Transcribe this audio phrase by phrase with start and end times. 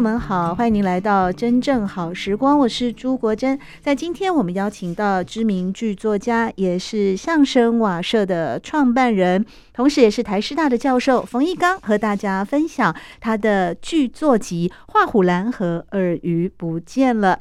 [0.00, 3.58] 友们好，欢迎您来到真正好时光，我是朱国珍。
[3.82, 17.38] 在今天，我们邀请到知名剧作家，也是相声瓦舍的创办人，同时也是台师大的教授冯一刚，和大家分享他的剧作集《画虎兰》和《鳄鱼不见了》。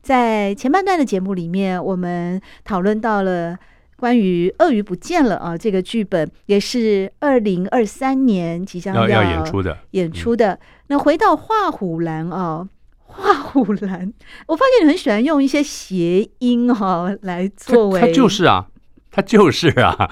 [0.00, 3.54] 在前半段的节目里面，我们讨论到了
[3.98, 10.58] 关于《鳄鱼不见了》啊，这个剧本也是二零二三年即将要，要演出的，演出的。
[10.88, 12.68] 嗯那回到画虎蓝哦，
[13.04, 14.12] 画虎蓝，
[14.46, 18.66] 我发现你很喜欢用一些谐音哈、哦、来作为，他就是啊，
[19.10, 20.08] 他就是啊，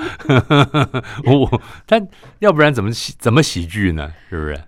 [1.25, 2.01] 我他
[2.41, 4.13] 要不然怎么喜怎么喜剧呢？
[4.29, 4.61] 是不是？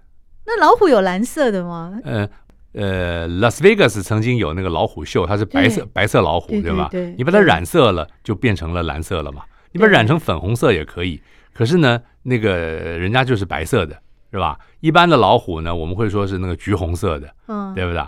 [0.47, 1.99] 那老虎有蓝色的吗？
[2.05, 2.29] 呃
[2.73, 6.89] 呃，拉斯维加斯曾经有那个老虎秀，它是白色白色老虎，对吧？
[6.91, 9.43] 对，对，对，你把它染色了，就变成了蓝色了嘛。
[9.73, 11.21] 你把它染成粉红色也可以，
[11.53, 14.01] 可是呢，那个人家就是白色的。
[14.31, 14.59] 是吧？
[14.81, 18.05] 一般的老虎呢，我们会说是那个橘红色的，嗯，对不对？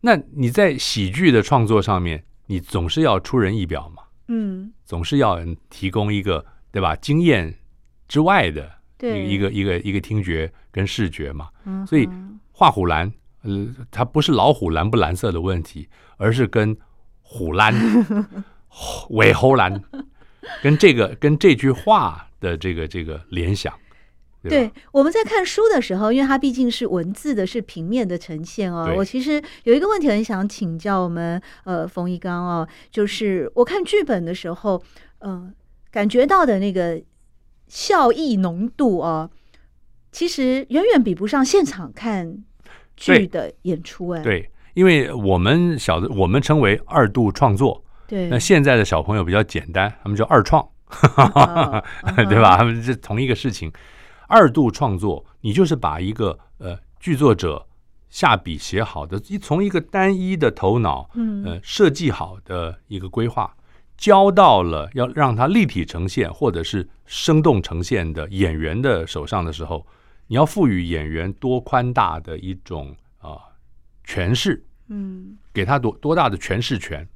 [0.00, 5.38] 那你在喜剧的创作上面，你总是要出人意表嘛，嗯，总是要
[5.70, 6.94] 提供一个对吧？
[6.96, 7.52] 经验
[8.06, 12.08] 之外的一个一个一个一个听觉跟视觉嘛，嗯，所以
[12.52, 13.12] 画虎蓝，
[13.42, 16.76] 呃，它不是老虎蓝不蓝色的问题，而是跟
[17.20, 17.74] 虎蓝
[19.10, 19.82] 尾猴蓝
[20.62, 23.72] 跟这个跟这句话的这个这个联想。
[24.40, 28.94] 对，我们在看书的时候，因为它毕竟是文字的，是平面的呈现哦。
[28.96, 34.80] 我其实有一个问题很想请教我们呃冯一刚哦，就是我看剧本的时候，
[35.18, 35.52] 嗯、呃，
[35.90, 37.02] 感觉到的那个
[37.66, 39.28] 笑意浓度哦，
[40.12, 42.44] 其实远远比不上现场看
[42.96, 44.22] 剧的演出哎。
[44.22, 50.64] 对，因为我们小的我们称为二度创作，对，那现在的小朋友比较简单，他们叫二创，
[52.28, 52.56] 对吧？
[52.56, 53.72] 他们是同一个事情。
[54.28, 57.66] 二度创作，你就是把一个呃剧作者
[58.08, 63.56] 下笔写好的，一从一个单一的头脑，嗯呃设计好的一个规划，
[63.96, 69.86] 交到了要让它立体呈现或者是生动呈现的演员的手上的时候，
[70.26, 73.40] 你要赋予演员多宽大的一种啊、呃、
[74.06, 77.08] 诠释，嗯，给他多多大的诠释权。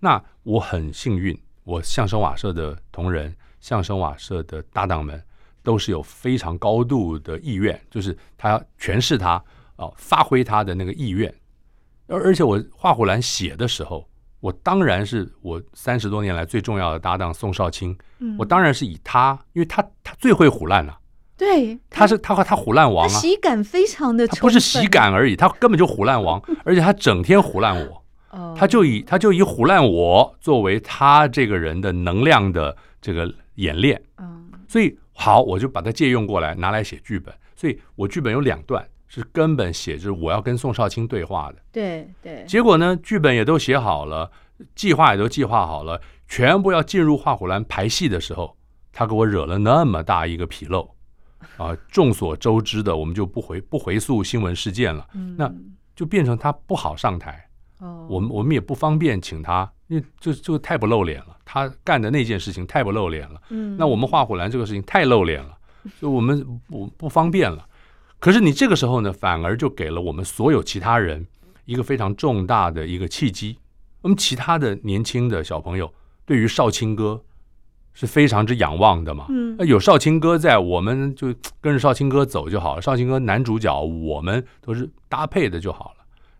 [0.00, 5.22] 那我很幸运，我相声瓦舍的同仁，相声瓦舍的搭档们。
[5.68, 11.30] 都是有非常高度的意愿，就是他要诠释他啊、呃，发挥他的那个意愿。
[12.06, 14.08] 而而且我画虎兰写的时候，
[14.40, 20.98] 我当然是我三十多年来最重要的搭档宋少卿，嗯、我当然是以他，因为他他最会唬烂了。
[21.36, 28.02] 对，他是他和他唬烂王啊，喜感非常的，他不是喜感而已，他根本就唬烂王，而且他整天唬烂我。
[28.32, 34.02] 哦，他就以他就以唬烂我作为他这个人的能量的这个演练。
[34.16, 34.98] 嗯，所以。
[35.20, 37.34] 好，我就把它借用过来，拿来写剧本。
[37.56, 41.56] 所以我剧本有两段是根本写着我要跟宋少卿对话的。
[41.72, 42.44] 对对。
[42.46, 44.30] 结果呢，剧本也都写好了，
[44.76, 48.56] 计划也都计划好了，全部要进入画虎兰排戏的时候，
[48.92, 50.88] 他给我惹了那么大一个纰漏
[51.58, 51.76] 啊！
[51.88, 55.04] 众所周知的，我们就不回不回溯新闻事件了。
[55.14, 55.34] 嗯。
[55.36, 55.52] 那
[55.96, 57.47] 就变成他不好上台。
[57.78, 58.06] 哦。
[58.08, 59.70] 我们我们也不方便请他。
[59.88, 63.40] 因为就就太不露脸了，他干的那件事情太不露脸了。
[63.48, 65.56] 嗯，那我们画虎兰这个事情太露脸了，
[65.98, 67.66] 就我们不不方便了。
[68.18, 71.26] 可是你这个时候呢，反而就给了我们所有其他人
[71.64, 73.56] 一个非常重大的一个契机。
[74.02, 75.90] 我们其他的年轻的小朋友
[76.26, 77.24] 对于少卿哥
[77.94, 79.24] 是非常之仰望的嘛。
[79.30, 82.82] 嗯，那有少卿哥在，我们就跟着少卿哥走就好了。
[82.82, 85.97] 少卿哥男主角，我们都是搭配的就好了。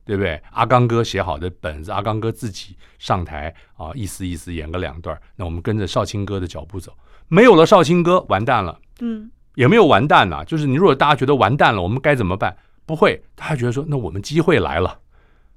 [0.08, 0.40] 对不对？
[0.52, 5.20] 阿刚哥写好的本子，阿刚哥自己上台啊，意思意思演个两段。
[5.36, 6.90] 那我们跟着少卿哥的脚步走，
[7.28, 8.80] 没有了少卿哥，完蛋了。
[9.00, 10.42] 嗯，也没有完蛋呐。
[10.46, 12.56] 就是你如果大家觉得完蛋了，我们该怎么办？
[12.86, 14.98] 不会，大家觉得说，那我们机会来了。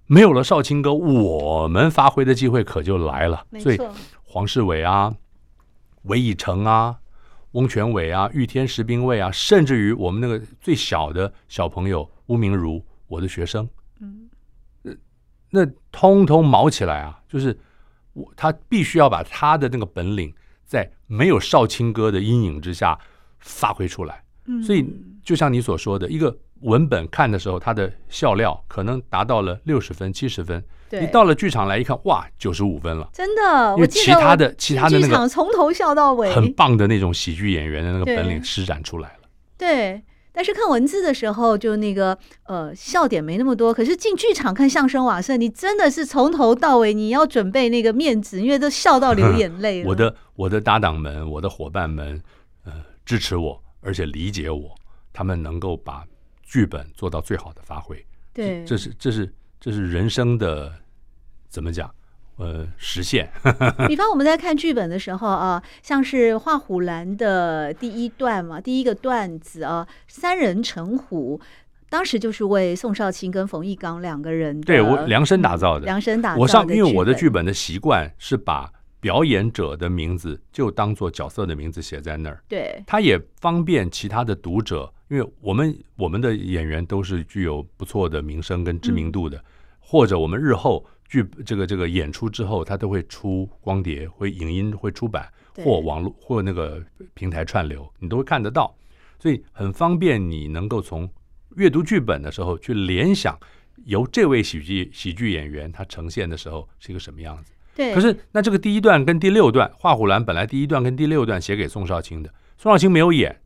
[0.06, 3.46] 没有了少卿哥，我们发挥的机会可就来了。
[3.58, 3.80] 所以
[4.22, 5.16] 黄世伟啊，
[6.02, 6.98] 韦以诚啊，
[7.54, 13.66] 翁全伟啊，玉天石兵卫啊，甚至于我们那个最小的小朋友吴明如，我的学生。
[15.52, 17.20] 那通通毛起来啊！
[17.30, 17.56] 就是
[18.14, 20.34] 我，他必须要把他的那个本领，
[20.66, 22.98] 在没有少卿哥的阴影之下，
[23.40, 24.24] 发挥出来。
[24.46, 24.86] 嗯，所以
[25.24, 30.64] 就像你所说的，一个文本看的时候，它的笑料可能达到了六十分、七十分。
[30.94, 33.10] 你到了剧场来一看，哇，九十五分了。
[33.14, 39.30] 真的，因为其他的其他的那个从头笑到尾，很棒的那种喜剧演员的那个本领施展出来了。
[39.58, 40.02] 对，
[40.32, 43.74] 但是看文字的时候，就那个呃笑点没那么多。
[43.74, 49.88] 可是进剧场看相声瓦舍，你真的是从头到尾你要准备那个面子，因为都笑到流眼泪了。
[49.92, 52.22] 我的我的搭档们，我的伙伴们，
[52.66, 52.74] 呃，
[53.06, 54.74] 支持我，而且理解我，
[55.12, 56.06] 他们能够把
[56.44, 58.06] 剧本做到最好的发挥。
[58.34, 60.72] 对，这是这是这是人生的。
[61.50, 61.94] 怎么讲？
[62.38, 63.30] 呃，实现。
[63.88, 71.40] 比方我们在看剧本的时候啊，像是画虎兰的第一段嘛，第一个段子啊，三人成虎，
[71.88, 76.42] 当时就是为宋少卿跟冯玉刚两个人对我量身打造的，量身打造的。
[76.42, 89.44] 我上，因为我的剧本的习惯是把表演者的名字就当做角色的名字写在那儿，对，他也方便其他的读者，因为我们我们的演员都是具有不错的名声跟知名度的，嗯、
[89.80, 90.84] 或者我们日后。
[91.12, 96.82] 剧这个这个演出之后，它都会出光碟，会影音会出版，或网络或那个
[97.14, 98.74] 平台串流，你都会看得到，
[99.20, 101.08] 所以很方便你能够从
[101.58, 103.38] 阅读剧本的时候去联想，
[103.84, 107.52] 由这位喜剧喜剧演员他呈现的时候是一个什么样子。
[107.76, 107.94] 对。
[107.94, 113.42] 可是那这个第一段跟第六段，画虎兰本来第一段跟第六段写给宋少卿的，宋少卿没有演，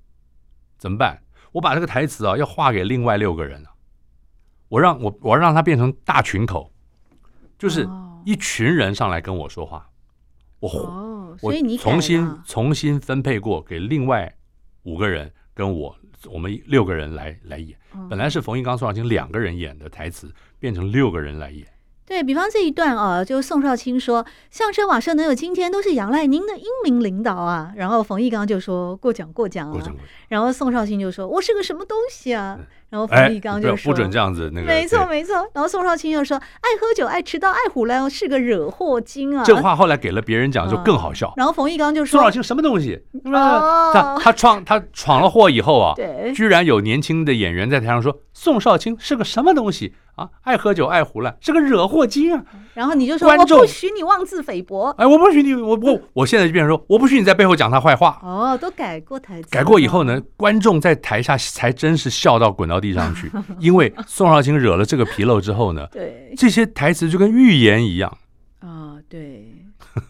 [0.78, 1.20] 怎么办？
[1.54, 3.70] 我把这个台词啊要画给另外六个人了，
[4.70, 6.72] 我让我我要让他变成大群口。
[7.58, 7.88] 就是
[8.26, 9.90] 一群人上来跟我说话，
[10.60, 14.36] 我我重新重新分配过给另外
[14.84, 15.96] 五个人跟我，
[16.32, 17.78] 我们六个人来来演。
[18.10, 21.66] 本来是冯玉刚、宋少卿两个人演的台词，变成六个人来演。
[22.06, 29.96] 对，比方这一段啊，就宋少卿说：“相声瓦舍能有今天，都是仰赖您的英明领导啊。”然后冯玉刚就说：“过奖过奖啊。”
[30.30, 32.60] 然后宋少卿就说：“我是个什么东西啊？”
[32.90, 35.36] 然后冯翊纲就说：“不准这样子。”那个没错没错。
[35.54, 41.34] 然后宋少卿又说：“爱喝酒，爱迟到，爱唬烂，是个惹祸精啊。”这话后来给了别人讲就更好笑。
[41.36, 43.02] 然后冯翊纲就说：“宋少卿什么东西？
[43.26, 45.94] 他他闯他闯了祸以后啊，
[46.34, 52.42] 居然有年轻的演员在台上说宋少卿是个什么东西？”啊，爱喝酒，爱胡乱，是个惹祸精啊！
[52.74, 54.96] 然后你就说，我不许你妄自菲薄。
[54.98, 58.18] 哎，我不许你，我不， 我现在就变成说，我不许你在背后讲他坏话。
[58.24, 59.50] 哦，都改过台词。
[59.52, 68.18] 改过以后呢，观众在台下才真是笑到滚到地上去， 因为宋少卿惹了这个纰漏之后呢，对，这些台词就跟预言一样。
[68.60, 69.62] 啊，对。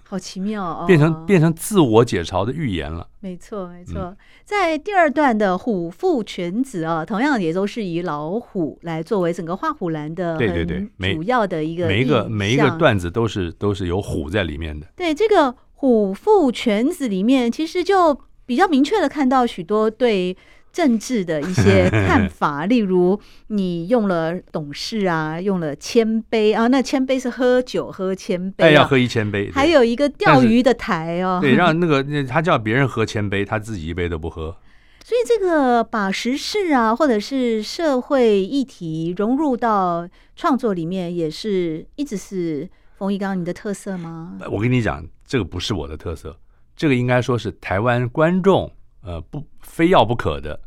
[0.04, 3.08] 好奇妙哦，变成变成自我解嘲的预言了。
[3.20, 4.02] 没错，没错。
[4.02, 14.88] 嗯、在第二段的虎父犬子啊，同样也都是以老虎来作为整个画虎兰的对对对主要的一个，每一个每一个段子都是都是有虎在里面的。
[14.96, 20.36] 对，这个虎父犬子里面，其实就比较明确的看到许多对。
[20.76, 23.18] 政治的一些 看法，例如
[23.48, 34.54] 你用了董事啊，用了谦卑啊，那谦卑是喝酒喝千杯，啊，要喝一千杯，还有一个钓鱼的台哦，对，让那个他叫别人喝千杯，他自己一杯都不喝。
[35.06, 40.06] 所以这个把时事啊，或者是社会议题融入到
[40.36, 44.38] 创作里面，也是一直是冯一刚你的特色吗？
[44.52, 46.36] 我跟你讲，这个不是我的特色，
[46.76, 48.70] 这个应该说是台湾观众
[49.04, 50.60] 呃不非要不可的。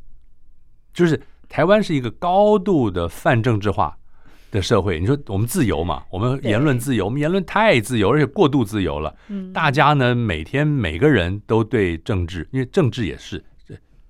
[0.98, 3.96] 就是台湾是一个高度的泛政治化
[4.50, 4.98] 的社会。
[4.98, 6.02] 你说我们自由嘛？
[6.10, 9.14] 我们言论自由，我们言论太自由，而且过度自由了。
[9.28, 13.40] 嗯大家呢，每天每个人都对政治，因为政治也是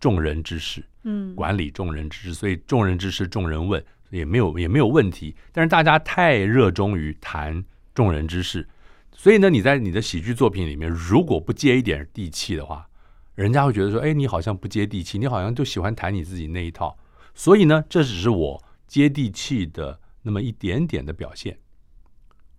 [0.01, 5.37] 众人之事，嗯管理众人之事，所以众人之事众人问，也没有也没有问题。
[5.53, 7.63] 但是大家太热衷于谈
[7.95, 8.67] 众人之事，
[9.13, 12.88] 所以呢，你在你的喜剧作品里面，如果不接一点地气的话。
[13.39, 16.99] 人家会觉得说，哎，你好像不接地气，你好像就喜欢谈你自己那一套。
[17.37, 21.57] 所以呢，这只是我接地气的那么一点点的表现。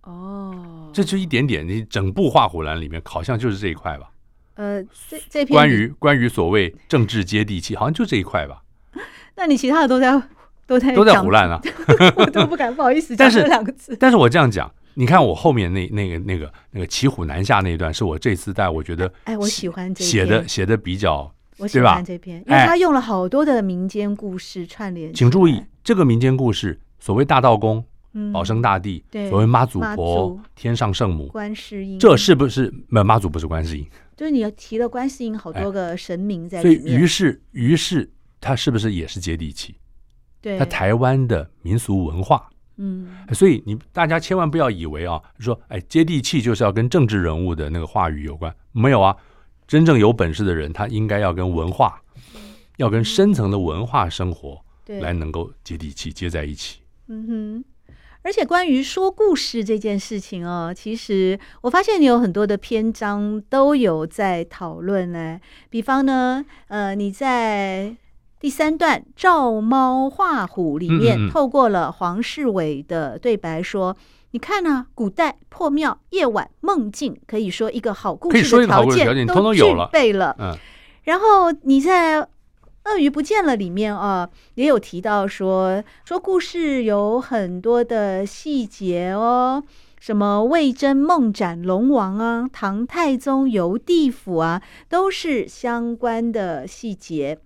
[0.04, 1.68] 哦，这就一点点。
[1.68, 4.10] 你整部《画虎兰》里面好像就是这一块吧？
[4.54, 8.62] 呃，这这篇关于关于所谓政治接地气，好像就这一块吧？
[9.36, 10.10] 那你其他的都在
[10.66, 11.60] 都在都在胡乱啊？
[12.16, 13.94] 我都不敢，不好意思讲这两个字。
[14.00, 14.72] 但是我这样讲。
[15.00, 25.10] 你看我后面那那个那个那个骑虎难下那一段，是我这次带我觉得哎，我喜欢这写的写的比较，我喜欢这篇，因为他用了好多的民间故事串联。
[25.14, 27.82] 请注意，这个民间故事，所谓大道公、
[28.30, 32.70] 保生大帝，所谓妈祖婆、天上圣母、观世音，这是不是？
[32.88, 36.82] 没有，妈祖不是观世音，就是你提了观世音好多个神明在里面。
[36.82, 39.76] 所以于是于是他是不是也是接地气？
[40.42, 42.49] 对，他台湾的民俗文化。
[42.82, 49.14] 嗯，所以你大家千万不要以为啊，说哎接地气就是要跟政治人物的那个话语有关，没有啊，
[49.66, 52.00] 真正有本事的人他应该要跟文化
[52.78, 56.80] 要跟深层的文化生活对来能够接地气、接在一起。
[57.08, 57.64] 嗯哼。
[58.22, 65.40] 而且关于说故事这件事情哦，其实我发现你有很多的篇章都有在讨论呢。
[65.70, 67.96] 比方呢，呃，你在
[68.40, 73.94] 第三段《照猫画虎》里面，透过了黄世伟的对白说
[74.32, 80.56] ：“你看啊，古代破庙、夜晚、梦境，可以说一个好故事的条件都具备了。”嗯，
[81.04, 82.26] 然后你在。
[82.84, 89.62] 鳄鱼不见了，里面啊也有提到说，说故事有很多的细节哦，
[90.00, 97.38] 什么魏征梦斩龙王啊，唐太宗游地府啊，都是相关的细节。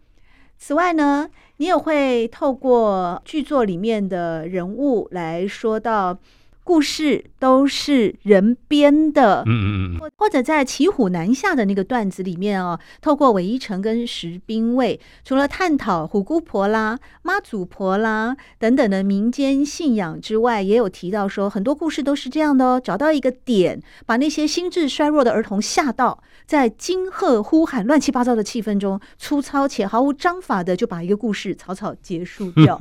[0.66, 1.28] 此外呢，
[1.59, 6.18] 你也会透过剧作里面的人物来说到。
[6.64, 32.78] 故事都是人编的，嗯嗯嗯，或者在骑虎难下的那个段子里面哦，透过韦一成跟石兵卫，除了探讨虎姑婆啦、妈祖婆啦等等的民间信仰之外，也有提到说很多故事都是这样的哦，找到一个点，把那些心智衰弱的儿童吓到，在惊吓呼喊、乱七八糟的气氛中，粗糙且毫无章法的就把一个故事草草结束掉。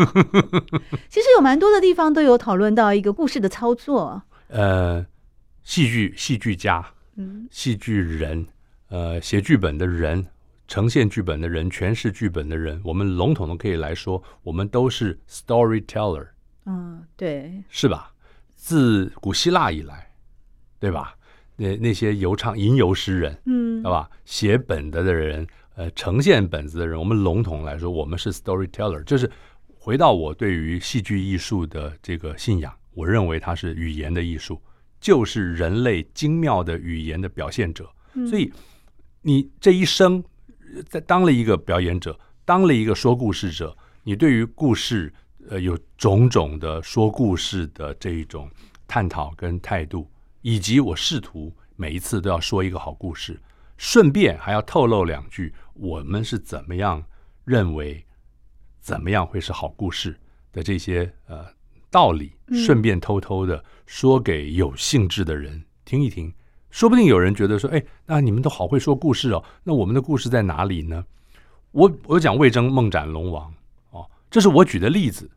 [1.11, 3.72] 其实有蛮多的地方都有讨论到一个故事的操。
[3.75, 5.05] 做呃，
[5.63, 8.45] 戏剧戏剧家，嗯，戏剧人，
[8.89, 10.25] 呃，写剧本的人，
[10.67, 16.27] 呈现剧本的人，诠释剧本的人，我们笼统的可以来说，我们都是 storyteller，
[16.65, 18.13] 嗯，对，是吧？
[18.55, 20.09] 自古希腊以来，
[20.79, 21.15] 对吧？
[21.55, 24.09] 那那些游唱吟游诗人，嗯，对吧？
[24.25, 29.29] 写本子的人，呃，呈现本子的人，我们笼统来说，我们是 storyteller，就是
[29.75, 32.73] 回到我对于戏剧艺术的这个信仰。
[32.93, 34.61] 我认为它是语言的艺术，
[34.99, 37.91] 就是人类精妙的语言的表现者。
[38.29, 38.53] 所以，
[39.21, 40.23] 你这一生
[40.87, 45.11] 在当了一个表演者，当了一个说故事者，你对于故事
[45.49, 48.49] 呃有种种的说故事的这一种
[48.87, 50.07] 探讨跟态度，
[50.41, 53.41] 以及我试图每一次都要说一个好故事，
[53.77, 57.03] 顺便还要透露两句我们是怎么样
[57.43, 58.05] 认为
[58.79, 60.15] 怎么样会是好故事
[60.51, 61.45] 的这些呃。
[61.93, 62.31] 道理，
[62.65, 66.33] 顺便偷偷的说给有兴致的人听一听，
[66.71, 71.05] 说不定有人觉得说，哎，那你们都好会说故事哦，那我们的故事在哪里呢？
[71.69, 73.53] 我我讲魏征梦斩龙王
[73.91, 75.29] 哦，这是我举的例子，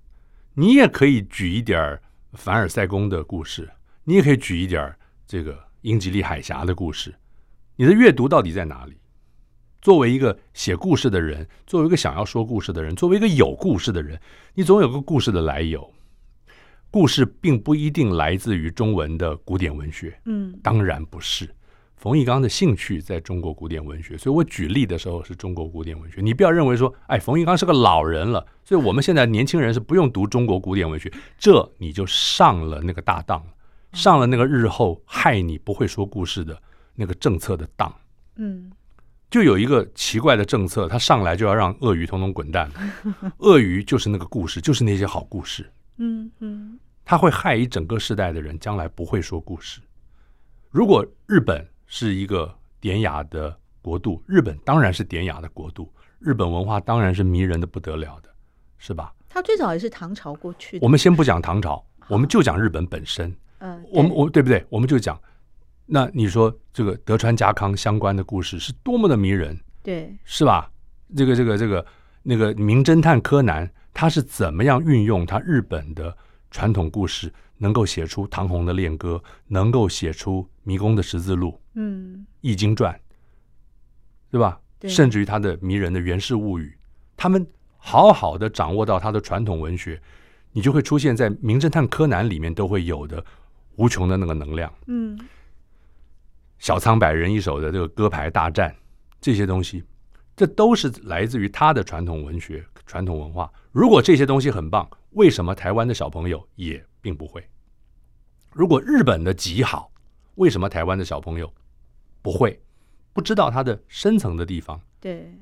[0.55, 2.01] 你也可以举一点
[2.33, 3.69] 凡尔赛宫的故事，
[4.05, 4.97] 你也可以举一点
[5.27, 7.15] 这个英吉利海峡的故事，
[7.77, 8.95] 你的阅读到底在哪里？
[9.83, 14.19] 作为一个写故事的人，作为一个想要说故事的人，作为一个有故事的人，
[14.55, 15.93] 你总有个故事的来由。
[16.91, 21.49] 故事并不一定来自于中文的古典文学，嗯，当然不是。
[21.97, 26.21] 冯玉刚的兴趣在中国古典文学，所以我举例的时候是中国古典文学。
[26.21, 33.43] 你不要认为说，哎，冯玉刚是个老人了，所以我们现在年轻人是不用读中国古典文学，这你就上了那个大当，
[33.93, 36.61] 上了那个日后害你不会说故事的
[36.95, 37.93] 那个政策的当。
[38.37, 38.71] 嗯，
[39.31, 42.71] 就有一个奇怪的政策，他上来就要让鳄鱼统统滚蛋，
[43.39, 45.69] 鳄鱼就是那个故事，就是那些好故事。
[45.97, 46.79] 嗯嗯。
[47.05, 49.81] 他会害一整个世代的人，将来不会说故事。
[50.71, 58.29] 如果日本是一个典雅的国度，日本当然是典雅的国度，日本文化当然是迷人的不得了的，
[58.79, 59.15] 是吧？
[59.29, 60.85] 他最早也是唐朝过去的。
[60.85, 63.35] 我们先不讲唐朝，我们就讲日本本身。
[63.59, 64.67] 嗯，我们我对不对？
[64.69, 65.19] 我们就讲，
[65.87, 70.71] 那你说这个德川家康相关的故事是多么的迷人，对，是吧？
[71.17, 71.87] 这个这个这个
[72.23, 76.15] 那个名侦探柯南，他是怎么样运用他日本的？
[76.51, 82.95] 传统故事能够写出唐红的恋歌，能够写出迷宫的十字路，嗯，《易经传》，
[84.31, 84.61] 对吧？
[84.79, 86.65] 对，甚至于他的迷人的《源氏物语》，
[87.17, 87.45] 他们
[87.79, 90.01] 好好的掌握到他的传统文学，
[90.53, 93.23] 你就会出现在《名侦探柯南》里面都会有的
[93.77, 95.19] 无穷的那个能量，嗯，
[96.59, 98.75] 小仓百人一首的这个歌牌大战，
[99.21, 99.83] 这些东西，
[100.37, 103.53] 这都是来自于他的传统文学、传统文化。
[103.73, 104.89] 如果这些东西很棒。
[105.17, 107.43] 为什么台湾的小朋友也并不会？
[108.53, 109.91] 如果日本的极好，
[110.35, 111.51] 为什么台湾的小朋友
[112.21, 112.61] 不会？
[113.15, 114.79] 不知道它的深层的地方。
[115.01, 115.35] 对，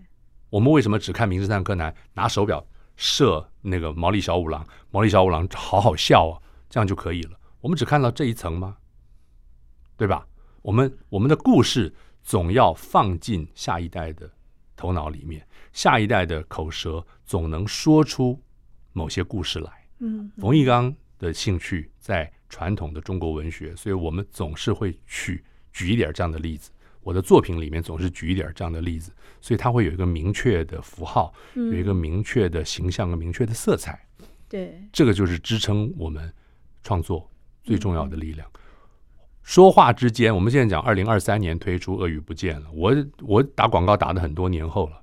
[0.48, 4.64] 我们为什么只看《名侦探柯南》，拿手表射那个毛利小五郎？
[4.92, 7.36] 毛利小五郎好好笑啊，这样就可以了。
[7.60, 8.76] 我们只看到这一层吗？
[9.96, 10.24] 对吧？
[10.62, 14.30] 我们我们的故事总要放进下一代的
[14.76, 18.40] 头脑里面，下一代的口舌总能说出。
[18.96, 26.70] 某些故事来，嗯，冯玉刚的兴趣在传统的中国文学，所以我们总是会去举一点这样的例子。
[27.02, 34.00] 我的作品里面总是举一点这样的例子，所以它会有一个明确的符号，有一个明确的形象和明确的色彩。
[34.48, 36.32] 对，这个就是支撑我们
[36.84, 37.28] 创作
[37.64, 38.48] 最重要的力量。
[39.42, 45.00] 说话之间，我们现在讲二零二三年推出《鳄鱼不见了》，我我打广告打的很多年后了。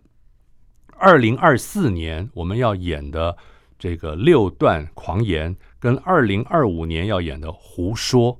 [1.02, 3.36] 二零二四年我们要演的
[3.80, 8.40] 这个六段狂言，跟二零二五年要演的胡说、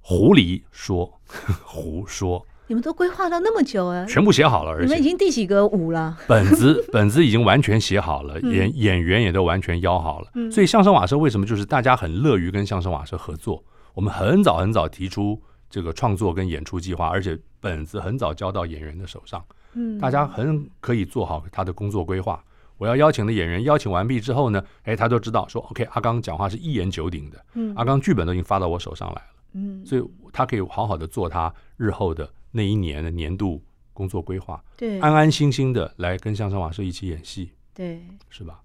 [0.00, 1.20] 狐狸说、
[1.66, 4.06] 胡说，你们都规划到那么久啊？
[4.06, 6.16] 全部写好了，而且你们已经第几个舞了？
[6.28, 10.28] 本子 本子已经完全写好了，演演员也都完全邀好了。
[10.52, 13.64] 所以相声瓦舍为什么就是大家很乐于跟相声瓦舍合作？
[13.94, 19.44] 我们很早很早提出这个创作跟演出计划，而且本子很早交到演员的手上。
[19.74, 22.42] 嗯，大家很可以做好他的工作规划。
[22.76, 27.44] 我要邀请的演员邀请完毕之后呢，哎，他都知道说，OK，阿刚讲话是一言九鼎的。
[27.54, 29.28] 嗯，阿刚剧本都已经发到我手上来了。
[29.52, 30.02] 嗯，所以
[30.32, 33.62] 他可以好好的做他日后的那一年的年度
[33.92, 34.62] 工作规划。
[34.76, 37.52] 对，安安心心的来跟相声瓦舍一起演戏。
[37.72, 38.60] 对，是吧？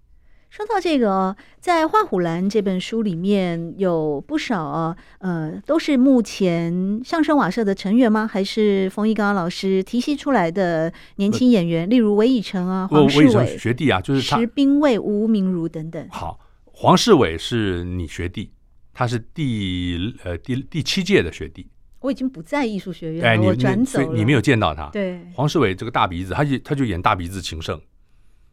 [0.50, 8.28] 说到这个，在《画虎兰》这本书里面有不少呃，都是目前相声瓦舍的成员吗？
[8.28, 11.88] 还是冯一刚老师提携出来的年轻演员？
[11.88, 16.08] 例如韦以诚啊、黄世伟学弟啊，就是石兵卫、吴明如等等。
[16.10, 18.52] 好，黄世伟是你学弟，
[18.92, 21.68] 他是第呃第第七届的学弟。
[22.00, 24.16] 我已经不在艺术学院了，哎，我转走了。
[24.16, 24.90] 你没有见到他。
[24.90, 27.80] 对，黄世伟这个大鼻子，他就他就演大鼻子情圣。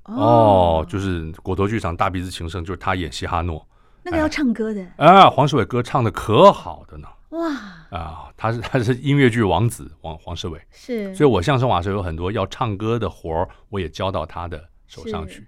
[0.06, 3.66] 哦，就是果头剧场大鼻子情圣，就是他演西哈诺，
[4.02, 4.86] 那个要唱歌的。
[4.97, 7.50] 啊，黄世伟歌唱的可好的呢，哇。
[7.90, 15.47] 啊，他是他是音乐剧王子黄黄世伟是，所以我相声瓦舍有很多要唱歌的活儿，我也交到他的手上去。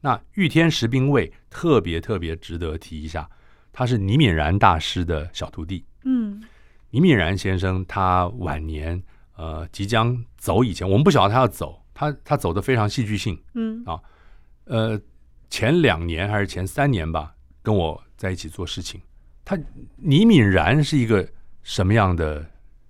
[0.00, 3.28] 那玉天石兵卫特别特别值得提一下，
[3.72, 6.42] 他是倪敏然大师的小徒弟，嗯，
[6.90, 9.02] 倪敏然先生他晚年
[9.36, 11.79] 呃即将走以前，我们不晓得他要走。
[12.00, 14.00] 他他走的非常戏剧性，嗯啊，
[14.64, 14.98] 呃，
[15.50, 18.98] 前两年还是前三年吧，跟我在一起做事情。
[19.44, 19.54] 他
[19.96, 21.28] 倪敏然是一个
[21.62, 22.42] 什么样的，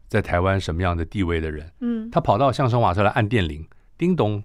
[0.07, 1.73] 在台湾什么样的地位的人？
[1.81, 3.66] 嗯，他跑到相声瓦舍来按电铃，
[3.99, 4.44] 叮咚，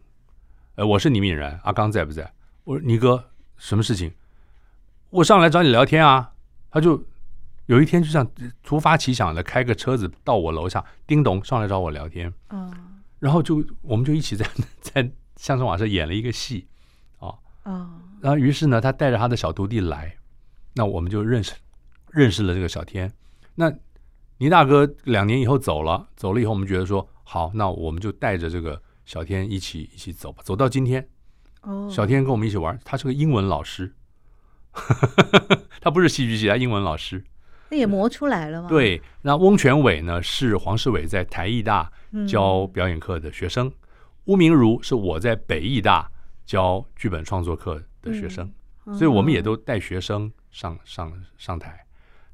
[0.74, 2.34] 呃，我是倪敏然，阿刚在不在？
[2.64, 3.24] 我说倪哥，
[3.58, 4.14] 什么事情？
[5.12, 6.32] 我上来找你聊天啊。
[6.72, 7.06] 他就
[7.68, 8.28] 有一天就像
[8.64, 12.34] 突发奇想的开个车子到我楼下，叮咚上来找我聊天。
[12.50, 12.95] 嗯。
[13.26, 14.48] 然后就我们就一起在
[14.80, 16.68] 在相声瓦舍演了一个戏，
[17.18, 17.34] 啊，
[18.22, 20.16] 然后于是呢，他带着他的小徒弟来，
[20.76, 21.54] 那我们就认识
[22.12, 23.12] 认识了这个小天。
[23.56, 23.74] 那
[24.38, 31.10] 倪大哥两年以后走了，走了以后，我们觉得说好，那我们就带着这个小天一起一起走吧，走到今天。
[31.62, 33.92] 哦，小天跟我们一起玩，他是个英文老师，
[35.82, 37.24] 他不是戏剧系，他英文老师。
[37.70, 38.70] 那也磨出来了吗？
[38.70, 40.22] 对，那翁全伟呢？
[40.22, 41.92] 是黄世伟在台艺大
[42.28, 43.72] 教表演课的学生，
[44.26, 46.10] 吴、嗯、明如是我在北艺大
[46.46, 48.52] 教剧本创作课的学生，
[48.86, 51.86] 嗯、所以我们也都带学生上上上台。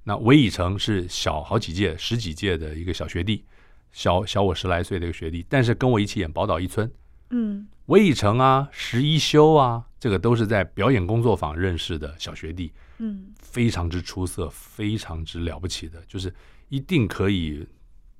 [0.03, 3.45] 那韦以诚是小好几届、十几届的一个小学弟，
[3.91, 6.87] 小小我十来岁的一个学弟，但是跟我一起演《宝岛一村》。
[7.31, 12.71] 嗯，韦以诚啊，石一修啊，这个都是在表演工作坊认识的小学弟。
[12.99, 16.33] 嗯，非常之出色，非常之了不起的，就是
[16.69, 17.67] 一定可以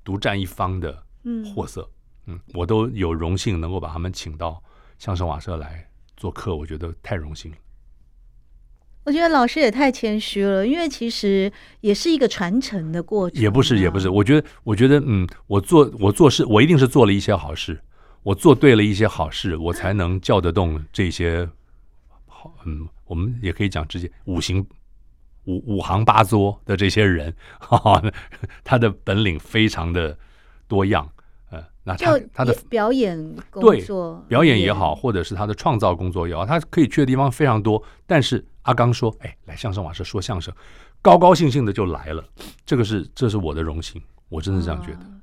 [0.02, 1.02] 独占一方的
[1.54, 1.88] 货色。
[2.26, 4.62] 嗯，嗯，我都有荣幸能够把他们请到
[4.98, 7.56] 相声瓦舍来做客，我觉得太荣幸了。
[9.04, 13.42] 我觉得老师也太谦虚了，因为其实也是一个传承的过程啊。
[13.42, 14.08] 也不是，也不是。
[14.08, 17.80] 我觉得，我觉得，嗯，我做我做事，我一定是做了一些好事，
[18.22, 21.48] 我做对了一些好事，我才能叫得动这些
[22.26, 22.88] 好，嗯。
[23.04, 24.66] 我们也可以讲直接五行
[25.44, 28.02] 五五行八作的这些人，哈哈，
[28.64, 30.16] 他的本领非常的
[30.66, 31.06] 多样，
[31.50, 33.18] 呃，那他他的表演
[33.50, 37.82] 工作，对，表演也好，或者是他的创造工作也好，他可以去的地方非常多。
[38.06, 40.54] 但是阿刚说：“哎，来相声瓦舍说相声，
[41.02, 42.24] 高高兴兴的就来了。”
[42.64, 45.00] 这个是这是我的荣幸，我真的是这样觉得。
[45.02, 45.20] 嗯，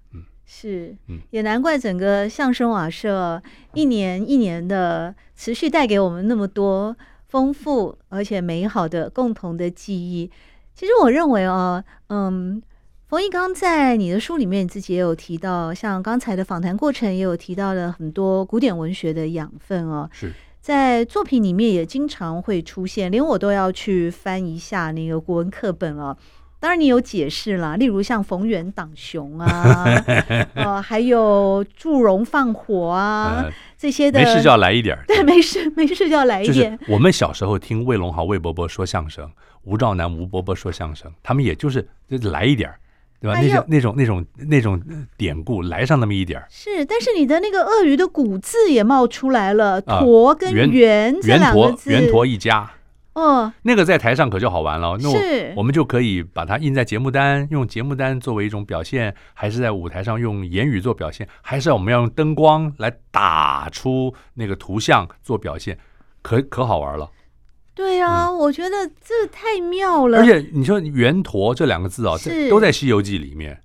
[0.52, 3.40] 是，嗯，也难怪整个相声瓦舍
[3.76, 6.98] 一年一年的持续带给我们那么多。
[7.28, 10.32] 丰富而且美好的共同的记忆。
[10.74, 12.60] 其实我认为哦，嗯，
[13.08, 20.10] 冯一刚在你的书里面，你自己也有提到，像刚才的访谈过程也有提到了很多古典文学的养分哦。
[20.12, 26.18] 是在作品里面也经常会出现，连我都要去翻一下那个国文课本哦。
[26.60, 29.86] 当然你有解释啦，例如像逢源党雄啊，
[30.56, 33.44] 呃，还有祝融放火啊。
[33.46, 36.78] 呃这些的没事就要来一点儿，对， 没事没事就要来一点。
[36.78, 39.32] 就是我们小时候听魏龙豪、魏伯伯说相声，
[39.64, 42.76] 吴兆南、吴伯伯说相声，他们也就是就来一点儿，
[43.22, 43.40] 对吧？
[43.40, 46.46] 那种那种那种那种典故来上那么一点儿。
[46.50, 52.70] 是，但是你的那个鳄鱼的骨字也冒出来了，驼跟圆这两个字，圆驼一家。
[53.20, 54.98] 哦，那个在台上可就好玩了。
[55.02, 55.20] 那我
[55.58, 65.78] 我们就可以把它印在节目单，用节目单作为一种表现，还是在舞台上用言语做表现，还是我们要用灯光来打出那个图像做表现，
[66.22, 67.10] 可可好玩了。
[67.76, 70.18] 对呀，嗯、我觉得这太妙了。
[70.18, 73.62] 而且你说“圆陀”这两个字啊，这都在《西游记》里面，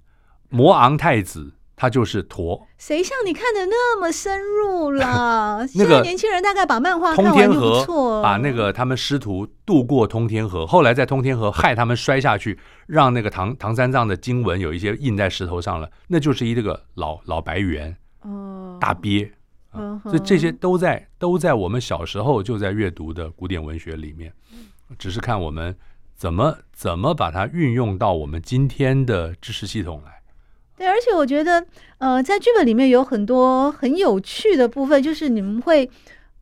[0.51, 2.67] 魔昂太子他就是驼。
[2.79, 5.67] 谁像你看的那么深入了？
[5.75, 8.23] 那个年轻人大概把漫画看完就不错。
[8.23, 19.31] 把那个他们师徒渡过通天河，后来在通天河害他们摔下去，让那个唐唐三藏的经文有一些印在石头上了，那就是一这个老老白猿哦，大鳖。
[20.05, 24.33] 所以这些都在都在我们小时候就在阅读的古典文学里面，
[24.97, 25.77] 只是看我们
[26.15, 30.23] 怎么怎么把它运用到我们今天的知识系统来。
[30.77, 31.65] 对，而且我觉得，
[31.99, 35.89] 呃，在剧本里面有很多很有趣的部分，就是你们会，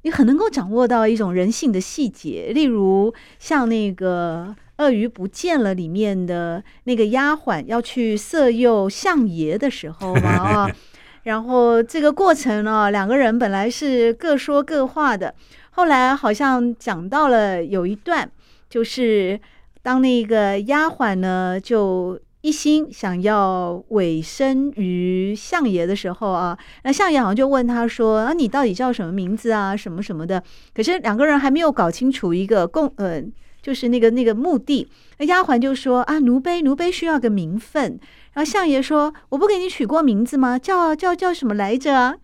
[0.03, 10.71] 你很能够掌握到一种人性的细节，例如像那个鳄鱼不见了里面的那个丫鬟要去色诱相爷的时候嘛啊。
[11.25, 15.33] 然后这个过程呢，两个人本来是各说各话的，
[15.71, 18.29] 后来好像讲到了有一段，
[18.69, 19.39] 就是
[19.83, 29.77] 当那个丫鬟呢就一心想要委身于相爷的时候啊，那相爷好像就问他说：“啊，你到底叫什么名字啊？
[29.77, 30.43] 什么什么的？”
[30.75, 33.23] 可是两个人还没有搞清楚一个共呃，
[33.63, 34.89] 就是那个那个目的。
[35.19, 38.01] 那丫鬟就说：“啊，奴婢奴婢需要个名分。”
[38.35, 40.59] 然后相爷说：“我不给你取过名字吗？
[40.59, 42.19] 叫叫叫什么来着？”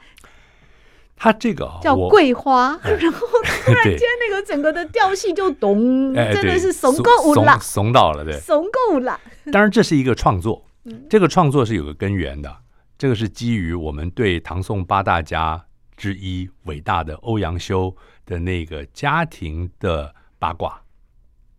[1.20, 2.78] 他这个叫桂花。
[2.82, 9.20] 然后突然间那个整个的调性就咚，真的是怂够了，怂到了，对，怂够了。
[9.52, 10.64] 当然，这是一个创作，
[11.08, 12.56] 这个创作是有个根源的。
[12.96, 15.64] 这个是基于我们对唐宋八大家
[15.96, 17.94] 之一伟大的欧阳修
[18.26, 20.80] 的那个家庭的八卦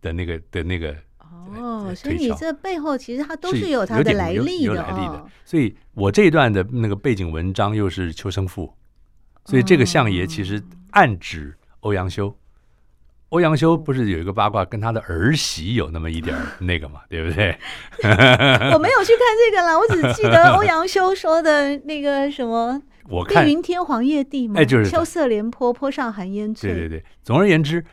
[0.02, 0.94] 的那个的那个。
[1.56, 8.66] 哦，所以你这背后其实它都是有它的来历的，哦，所以我这一段的那个背景文章又是《秋生赋》，
[9.50, 12.36] 所以这个相爷其实暗指欧阳修。
[13.30, 17.56] 欧阳修不是有一个八卦，跟他的儿媳有那么一点那个嘛，对不对？
[18.72, 26.70] 我没有去看这个了，我只记得欧阳修说的那个什么 “我看碧云天黄叶地”嘛，哎，就是“秋色连坡，坡上寒烟翠”。
[26.74, 27.84] 对对对，总而言之。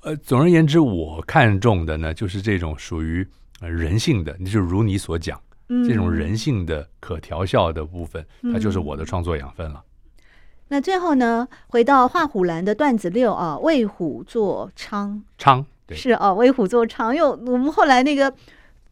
[0.00, 3.24] 呃，总而言之，我看中的呢，就是这种属于
[3.60, 5.40] 人性的，就如你所讲，
[5.86, 9.80] 这种人性的可调笑的部分，它就是我的创作养分了。
[10.68, 15.20] 那最后呢，回到画虎兰的段子六啊，为虎作伥。
[15.38, 17.12] 伥对是啊，为虎作伥。
[17.12, 18.32] 因为我们后来那个，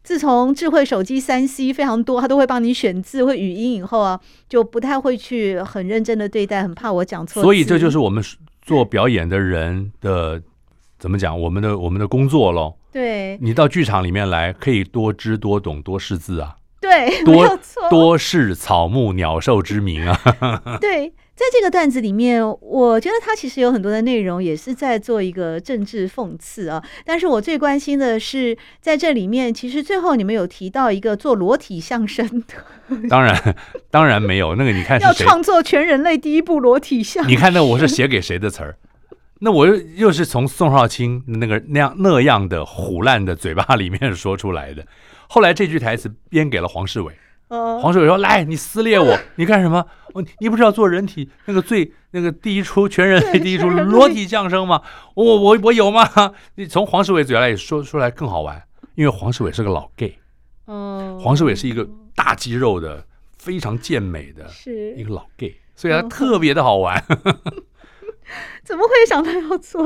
[0.03, 7.43] 自从智慧手机三 C 非常多，它都会帮你选字、会语音以后啊，就不太会去很认真的对待，很怕我讲错。
[7.43, 8.23] 所以这就是我们
[8.61, 10.41] 做表演的人的。
[10.97, 11.39] 怎么讲？
[11.39, 12.73] 我们的我们的工作喽？
[12.89, 16.55] 对，你到剧场里面来，可以多知多懂多识字啊。
[16.79, 17.59] 对，多
[17.89, 20.17] 多识草木鸟兽之名啊。
[20.79, 26.81] 对，在这个段子里面，我觉得他其实有很多的内容也是在做一个政治讽刺啊。
[27.05, 32.55] 但是我最关心的是，在这里面，其实最后你们有提到一个做裸体相声的。
[33.09, 33.55] 当然，
[33.91, 34.71] 当然没有那个。
[34.71, 37.29] 你看，要创作全人类第一部裸体相声。
[37.29, 38.77] 你看，那我是写给谁的词儿？
[39.39, 44.85] 那我又又是从宋少卿那个那样那样的虎烂的嘴巴里面说出来的。
[45.27, 47.11] 后来这句台词编给了黄世伟。
[47.49, 49.85] 黄世伟说：“来，你撕裂我，你干什么？
[50.15, 54.81] 我你不是要做人体那个最那个第一出全人类第一出裸体相声吗？
[55.13, 56.09] 我我我有吗？
[56.55, 58.63] 你从黄世伟嘴巴里说出来更好玩，
[58.95, 60.17] 因为黄世伟是个老 gay。
[61.19, 63.05] 黄世伟是一个大肌肉的
[63.37, 67.03] 非常健美的是一个老 gay，所以他特别的好玩。
[68.63, 69.83] ”怎么会想到要做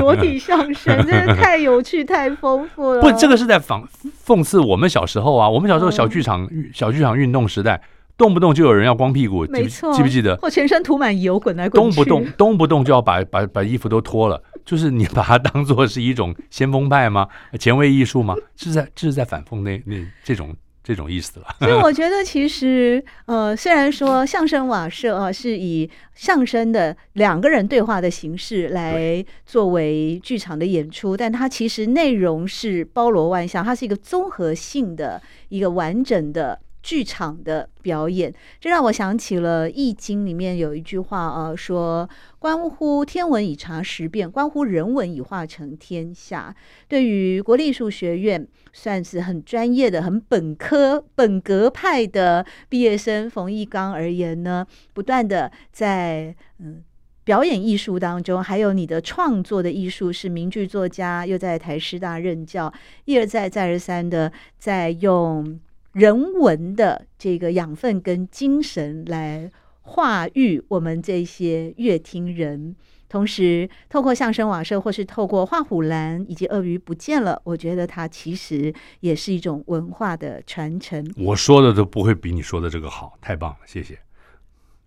[0.00, 1.06] 裸体相声？
[1.06, 3.00] 真的太有趣、太丰富了。
[3.00, 3.86] 不，这个是在讽
[4.26, 5.48] 讽刺我们小时候啊。
[5.48, 7.80] 我们小时候小剧场、嗯、小剧场运动时代，
[8.16, 10.36] 动不动就有人要光屁股，没错，记不记得？
[10.36, 11.96] 或全身涂满油，滚来滚去。
[11.96, 17.28] 动不动动不动就要把把把衣服都脱了，就是你把它当做是一种先锋派吗？
[17.58, 18.34] 前卫艺术吗？
[18.56, 20.54] 是在这是在反讽那那这种。
[20.86, 46.54] 这种意思了，所以我觉得其实，呃，虽然说相声瓦舍啊是以相声的两个人对话的形式来作为剧场的演出，但它其实内容是包罗万象，它是一个综合性的一个完整的剧场的表演，这让我想起了《易经》里面有一句话啊，说“关乎天文以察时变，关乎人文以化成天下”。
[46.86, 56.84] 对于国立艺术学院算是很专业的、很本科本格派的毕业生冯翊纲而言呢，不断的在嗯
[57.24, 62.72] 表演艺术当中，还有你的创作的艺术，是名剧作家，又在台师大任教，
[63.06, 65.58] 一而再、再而三的在用。
[65.96, 72.76] 人文的这个养分跟精神来化育我们这些乐听人，
[73.08, 81.02] 同时透过相声瓦舍或是透过画虎兰以及鳄鱼不见了，我觉得它其实也是一种文化的传承。
[81.16, 83.98] 我说的都不会比你说的这个好，太棒了，谢谢。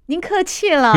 [0.09, 0.91] 您客气了。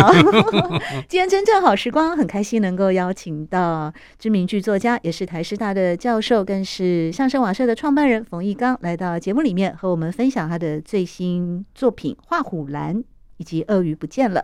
[1.07, 12.97] 今天真正好时光，很开心能够邀请到知名剧作家，也是台师大的教授，更是相声瓦舍的创办人冯一刚来到节目里面，和我们分享他的最新作品《画虎兰》
[13.37, 14.41] 以及《鳄鱼不见了》。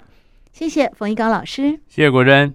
[0.53, 2.55] 谢谢冯一刚老师，谢谢国珍。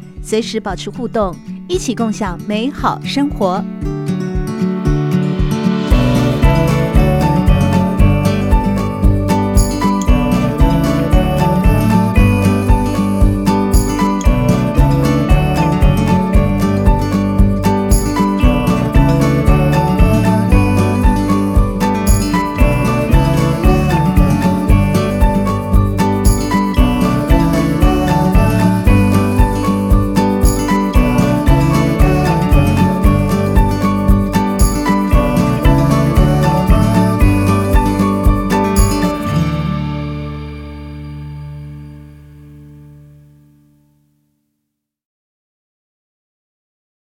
[0.23, 1.35] 随时保持互动，
[1.67, 3.63] 一起共享美好生活。